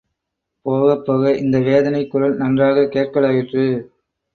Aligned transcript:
போகப்போக 0.65 1.37
இந்த 1.37 1.59
வேதனைக் 1.59 2.11
குரல் 2.11 2.35
நன்றாகக் 2.35 2.91
கேட்கலாயிற்று. 2.91 3.65